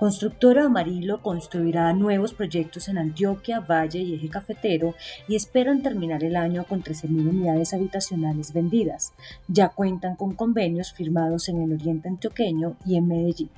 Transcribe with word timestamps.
Constructora 0.00 0.64
Amarillo 0.64 1.20
construirá 1.20 1.92
nuevos 1.92 2.32
proyectos 2.32 2.88
en 2.88 2.96
Antioquia, 2.96 3.60
Valle 3.60 3.98
y 3.98 4.14
Eje 4.14 4.30
Cafetero 4.30 4.94
y 5.28 5.36
esperan 5.36 5.82
terminar 5.82 6.24
el 6.24 6.36
año 6.36 6.64
con 6.64 6.82
13.000 6.82 7.28
unidades 7.28 7.74
habitacionales 7.74 8.54
vendidas. 8.54 9.12
Ya 9.46 9.68
cuentan 9.68 10.16
con 10.16 10.34
convenios 10.34 10.94
firmados 10.94 11.50
en 11.50 11.60
el 11.60 11.74
oriente 11.74 12.08
antioqueño 12.08 12.76
y 12.86 12.96
en 12.96 13.08
Medellín. 13.08 13.50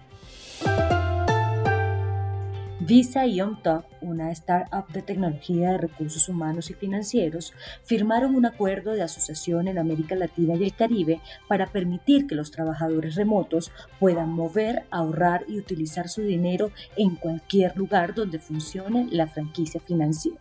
Visa 2.85 3.27
y 3.27 3.41
OnTop, 3.41 3.85
una 4.01 4.33
startup 4.33 4.89
de 4.89 5.03
tecnología 5.03 5.71
de 5.71 5.79
recursos 5.79 6.29
humanos 6.29 6.69
y 6.69 6.75
financieros, 6.75 7.53
firmaron 7.85 8.35
un 8.35 8.45
acuerdo 8.45 8.91
de 8.91 9.03
asociación 9.03 9.69
en 9.69 9.79
América 9.79 10.17
Latina 10.17 10.57
y 10.57 10.65
el 10.65 10.75
Caribe 10.75 11.21
para 11.47 11.71
permitir 11.71 12.27
que 12.27 12.35
los 12.35 12.51
trabajadores 12.51 13.15
remotos 13.15 13.71
puedan 14.01 14.31
mover, 14.31 14.83
ahorrar 14.91 15.45
y 15.47 15.61
utilizar 15.61 16.09
su 16.09 16.23
dinero 16.23 16.73
en 16.97 17.15
cualquier 17.15 17.77
lugar 17.77 18.17
donde 18.17 18.41
funcione 18.41 19.07
la 19.13 19.29
franquicia 19.29 19.81
financiera. 19.81 20.41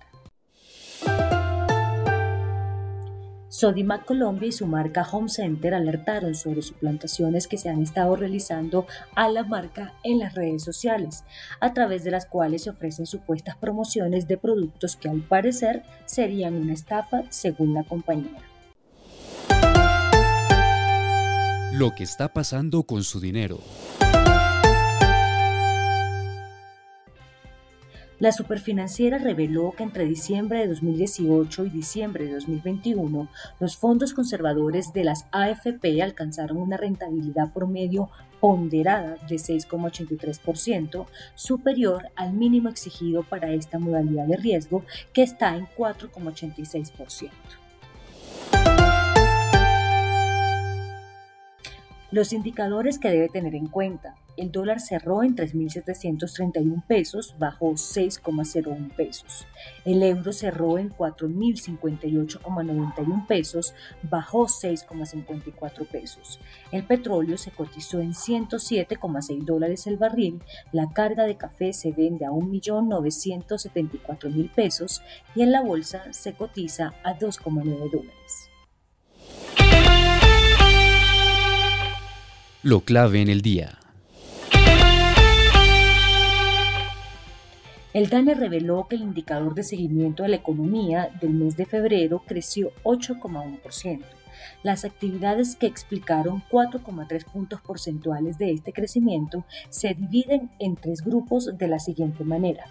Sodimac 3.51 4.05
Colombia 4.05 4.47
y 4.47 4.53
su 4.53 4.65
marca 4.65 5.05
Home 5.11 5.27
Center 5.27 5.73
alertaron 5.73 6.35
sobre 6.35 6.61
suplantaciones 6.61 7.49
que 7.49 7.57
se 7.57 7.67
han 7.67 7.81
estado 7.81 8.15
realizando 8.15 8.87
a 9.13 9.27
la 9.27 9.43
marca 9.43 9.93
en 10.03 10.19
las 10.19 10.35
redes 10.35 10.63
sociales, 10.63 11.25
a 11.59 11.73
través 11.73 12.05
de 12.05 12.11
las 12.11 12.25
cuales 12.25 12.63
se 12.63 12.69
ofrecen 12.69 13.05
supuestas 13.05 13.57
promociones 13.57 14.25
de 14.29 14.37
productos 14.37 14.95
que 14.95 15.09
al 15.09 15.19
parecer 15.19 15.83
serían 16.05 16.53
una 16.55 16.71
estafa 16.71 17.23
según 17.27 17.73
la 17.73 17.83
compañía. 17.83 18.39
Lo 21.73 21.93
que 21.93 22.03
está 22.03 22.29
pasando 22.29 22.83
con 22.83 23.03
su 23.03 23.19
dinero. 23.19 23.59
La 28.21 28.31
superfinanciera 28.31 29.17
reveló 29.17 29.71
que 29.71 29.81
entre 29.81 30.05
diciembre 30.05 30.59
de 30.59 30.67
2018 30.67 31.65
y 31.65 31.69
diciembre 31.71 32.25
de 32.25 32.35
2021, 32.35 33.27
los 33.59 33.77
fondos 33.77 34.13
conservadores 34.13 34.93
de 34.93 35.05
las 35.05 35.25
AFP 35.31 36.03
alcanzaron 36.03 36.57
una 36.57 36.77
rentabilidad 36.77 37.51
promedio 37.51 38.11
ponderada 38.39 39.15
de 39.27 39.37
6,83%, 39.37 41.07
superior 41.33 42.09
al 42.15 42.33
mínimo 42.33 42.69
exigido 42.69 43.23
para 43.23 43.53
esta 43.53 43.79
modalidad 43.79 44.27
de 44.27 44.37
riesgo, 44.37 44.85
que 45.13 45.23
está 45.23 45.57
en 45.57 45.65
4,86%. 45.75 47.31
Los 52.11 52.33
indicadores 52.33 52.99
que 52.99 53.09
debe 53.09 53.29
tener 53.29 53.55
en 53.55 53.65
cuenta. 53.65 54.13
El 54.41 54.51
dólar 54.51 54.79
cerró 54.79 55.21
en 55.21 55.35
3.731 55.35 56.83
pesos, 56.87 57.35
bajó 57.37 57.73
6,01 57.73 58.95
pesos. 58.95 59.45
El 59.85 60.01
euro 60.01 60.33
cerró 60.33 60.79
en 60.79 60.89
4.058,91 60.89 63.27
pesos, 63.27 63.75
bajó 64.01 64.47
6,54 64.47 65.85
pesos. 65.85 66.39
El 66.71 66.87
petróleo 66.87 67.37
se 67.37 67.51
cotizó 67.51 67.99
en 67.99 68.13
107,6 68.13 69.45
dólares 69.45 69.85
el 69.85 69.97
barril. 69.97 70.41
La 70.71 70.89
carga 70.89 71.25
de 71.25 71.37
café 71.37 71.71
se 71.71 71.91
vende 71.91 72.25
a 72.25 72.31
1.974.000 72.31 74.51
pesos 74.55 75.03
y 75.35 75.43
en 75.43 75.51
la 75.51 75.61
bolsa 75.61 76.11
se 76.13 76.33
cotiza 76.33 76.95
a 77.03 77.15
2,9 77.15 77.91
dólares. 77.91 78.49
Lo 82.63 82.81
clave 82.81 83.21
en 83.21 83.29
el 83.29 83.43
día. 83.43 83.80
El 87.93 88.09
DANE 88.09 88.35
reveló 88.35 88.87
que 88.87 88.95
el 88.95 89.01
indicador 89.01 89.53
de 89.53 89.63
seguimiento 89.63 90.23
de 90.23 90.29
la 90.29 90.37
economía 90.37 91.09
del 91.19 91.31
mes 91.31 91.57
de 91.57 91.65
febrero 91.65 92.23
creció 92.25 92.71
8,1%. 92.83 93.99
Las 94.63 94.85
actividades 94.85 95.57
que 95.57 95.65
explicaron 95.65 96.41
4,3 96.49 97.25
puntos 97.25 97.59
porcentuales 97.59 98.37
de 98.37 98.51
este 98.51 98.71
crecimiento 98.71 99.43
se 99.69 99.93
dividen 99.93 100.49
en 100.59 100.77
tres 100.77 101.01
grupos 101.01 101.57
de 101.57 101.67
la 101.67 101.79
siguiente 101.79 102.23
manera. 102.23 102.65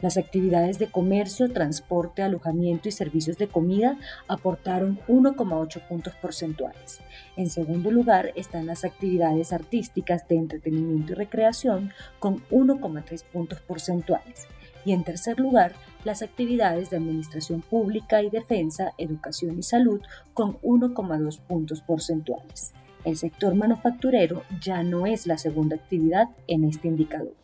Las 0.00 0.16
actividades 0.16 0.78
de 0.78 0.88
comercio, 0.88 1.50
transporte, 1.52 2.22
alojamiento 2.22 2.88
y 2.88 2.92
servicios 2.92 3.38
de 3.38 3.48
comida 3.48 3.98
aportaron 4.28 4.98
1,8 5.08 5.88
puntos 5.88 6.14
porcentuales. 6.20 7.00
En 7.36 7.48
segundo 7.48 7.90
lugar 7.90 8.32
están 8.34 8.66
las 8.66 8.84
actividades 8.84 9.52
artísticas 9.52 10.26
de 10.28 10.36
entretenimiento 10.36 11.12
y 11.12 11.14
recreación 11.14 11.92
con 12.18 12.42
1,3 12.50 13.24
puntos 13.32 13.60
porcentuales. 13.60 14.46
Y 14.84 14.92
en 14.92 15.04
tercer 15.04 15.40
lugar, 15.40 15.72
las 16.04 16.20
actividades 16.20 16.90
de 16.90 16.98
administración 16.98 17.62
pública 17.62 18.22
y 18.22 18.28
defensa, 18.28 18.92
educación 18.98 19.58
y 19.58 19.62
salud 19.62 20.02
con 20.34 20.58
1,2 20.60 21.40
puntos 21.40 21.80
porcentuales. 21.80 22.72
El 23.04 23.16
sector 23.16 23.54
manufacturero 23.54 24.42
ya 24.60 24.82
no 24.82 25.06
es 25.06 25.26
la 25.26 25.38
segunda 25.38 25.76
actividad 25.76 26.28
en 26.46 26.64
este 26.64 26.88
indicador 26.88 27.34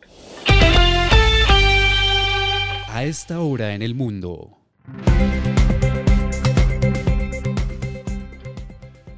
a 3.01 3.05
esta 3.05 3.39
hora 3.39 3.73
en 3.73 3.81
el 3.81 3.95
mundo. 3.95 4.59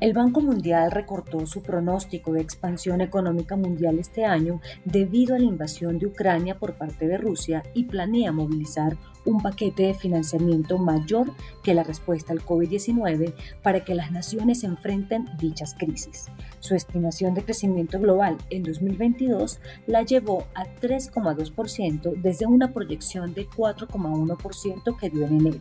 El 0.03 0.11
Banco 0.11 0.41
Mundial 0.41 0.91
recortó 0.91 1.47
su 1.47 1.61
pronóstico 1.61 2.33
de 2.33 2.41
expansión 2.41 2.99
económica 2.99 3.55
mundial 3.55 3.99
este 3.99 4.25
año 4.25 4.59
debido 4.83 5.33
a 5.33 5.39
la 5.39 5.45
invasión 5.45 5.97
de 5.97 6.07
Ucrania 6.07 6.59
por 6.59 6.73
parte 6.73 7.07
de 7.07 7.17
Rusia 7.17 7.63
y 7.73 7.85
planea 7.85 8.33
movilizar 8.33 8.97
un 9.23 9.41
paquete 9.41 9.83
de 9.83 9.93
financiamiento 9.93 10.77
mayor 10.77 11.31
que 11.63 11.73
la 11.73 11.83
respuesta 11.83 12.33
al 12.33 12.41
COVID-19 12.41 13.33
para 13.61 13.85
que 13.85 13.95
las 13.95 14.11
naciones 14.11 14.65
enfrenten 14.65 15.25
dichas 15.37 15.73
crisis. 15.73 16.25
Su 16.59 16.75
estimación 16.75 17.33
de 17.33 17.45
crecimiento 17.45 17.97
global 17.97 18.35
en 18.49 18.63
2022 18.63 19.61
la 19.87 20.01
llevó 20.01 20.47
a 20.53 20.65
3,2% 20.65 22.21
desde 22.21 22.45
una 22.45 22.73
proyección 22.73 23.33
de 23.33 23.47
4,1% 23.47 24.97
que 24.97 25.09
dio 25.09 25.25
en 25.27 25.39
enero. 25.39 25.59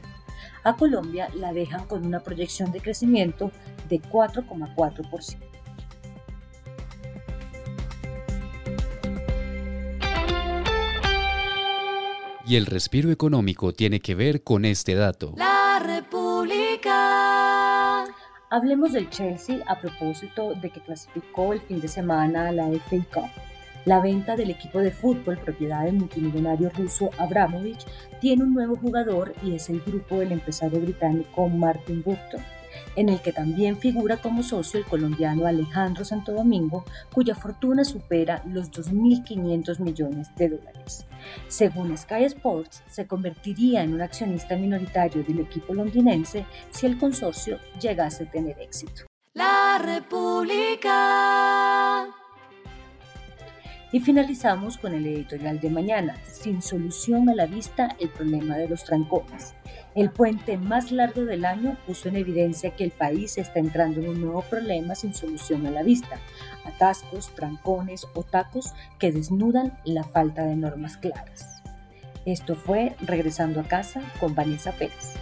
A 0.64 0.76
Colombia 0.76 1.28
la 1.34 1.52
dejan 1.52 1.86
con 1.86 2.06
una 2.06 2.20
proyección 2.20 2.72
de 2.72 2.80
crecimiento 2.80 3.50
de 3.88 4.00
4,4%. 4.00 5.36
Y 12.44 12.56
el 12.56 12.66
respiro 12.66 13.10
económico 13.10 13.72
tiene 13.72 14.00
que 14.00 14.14
ver 14.14 14.42
con 14.42 14.64
este 14.64 14.94
dato. 14.94 15.32
La 15.36 15.80
República. 15.84 16.92
Hablemos 18.50 18.92
del 18.92 19.08
Chelsea 19.08 19.60
a 19.66 19.80
propósito 19.80 20.52
de 20.60 20.68
que 20.70 20.80
clasificó 20.82 21.52
el 21.54 21.60
fin 21.62 21.80
de 21.80 21.88
semana 21.88 22.48
a 22.48 22.52
la 22.52 22.66
FA 22.66 22.96
Cup. 23.12 23.30
La 23.84 24.00
venta 24.00 24.36
del 24.36 24.50
equipo 24.50 24.78
de 24.78 24.92
fútbol 24.92 25.38
propiedad 25.38 25.84
del 25.84 25.94
multimillonario 25.94 26.70
ruso 26.70 27.10
Abramovich 27.18 27.84
tiene 28.20 28.44
un 28.44 28.54
nuevo 28.54 28.76
jugador 28.76 29.34
y 29.42 29.54
es 29.54 29.68
el 29.70 29.80
grupo 29.80 30.18
del 30.18 30.32
empresario 30.32 30.80
británico 30.80 31.48
Martin 31.48 32.02
Button 32.02 32.42
en 32.96 33.08
el 33.08 33.20
que 33.20 33.32
también 33.32 33.78
figura 33.78 34.16
como 34.16 34.42
socio 34.42 34.80
el 34.80 34.86
colombiano 34.86 35.46
Alejandro 35.46 36.04
Santo 36.04 36.32
Domingo, 36.32 36.84
cuya 37.12 37.34
fortuna 37.34 37.84
supera 37.84 38.42
los 38.46 38.70
2.500 38.70 39.80
millones 39.80 40.28
de 40.36 40.50
dólares. 40.50 41.06
Según 41.48 41.96
Sky 41.96 42.24
Sports, 42.24 42.82
se 42.88 43.06
convertiría 43.06 43.82
en 43.82 43.94
un 43.94 44.02
accionista 44.02 44.56
minoritario 44.56 45.22
del 45.24 45.40
equipo 45.40 45.72
londinense 45.74 46.46
si 46.70 46.86
el 46.86 46.98
consorcio 46.98 47.58
llegase 47.80 48.24
a 48.24 48.30
tener 48.30 48.60
éxito. 48.60 49.04
La 49.34 49.78
República. 49.78 50.92
Y 53.92 54.00
finalizamos 54.00 54.78
con 54.78 54.94
el 54.94 55.06
editorial 55.06 55.60
de 55.60 55.68
mañana, 55.68 56.16
sin 56.24 56.62
solución 56.62 57.28
a 57.28 57.34
la 57.34 57.44
vista 57.44 57.94
el 58.00 58.08
problema 58.08 58.56
de 58.56 58.66
los 58.66 58.84
trancones. 58.84 59.54
El 59.94 60.10
puente 60.10 60.56
más 60.56 60.90
largo 60.90 61.26
del 61.26 61.44
año 61.44 61.76
puso 61.86 62.08
en 62.08 62.16
evidencia 62.16 62.74
que 62.74 62.84
el 62.84 62.90
país 62.90 63.36
está 63.36 63.58
entrando 63.58 64.00
en 64.00 64.08
un 64.08 64.20
nuevo 64.22 64.40
problema 64.42 64.94
sin 64.94 65.12
solución 65.12 65.66
a 65.66 65.70
la 65.70 65.82
vista, 65.82 66.18
atascos, 66.64 67.34
trancones 67.34 68.06
o 68.14 68.22
tacos 68.22 68.72
que 68.98 69.12
desnudan 69.12 69.78
la 69.84 70.04
falta 70.04 70.46
de 70.46 70.56
normas 70.56 70.96
claras. 70.96 71.62
Esto 72.24 72.54
fue 72.54 72.96
Regresando 73.00 73.60
a 73.60 73.64
casa 73.64 74.00
con 74.18 74.34
Vanessa 74.34 74.72
Pérez. 74.72 75.16